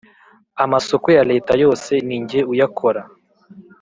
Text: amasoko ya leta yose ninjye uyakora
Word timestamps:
amasoko 0.63 1.07
ya 1.17 1.23
leta 1.31 1.51
yose 1.63 1.91
ninjye 2.07 2.39
uyakora 2.51 3.01